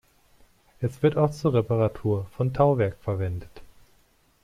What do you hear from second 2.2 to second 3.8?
von Tauwerk verwendet.